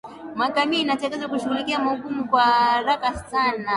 mahakama 0.37 0.75
inatakiwa 0.77 1.27
kushughulikia 1.29 1.77
hukumu 1.79 2.15
hiyo 2.15 2.27
kwa 2.31 2.41
haraka 2.41 3.13
sana 3.31 3.69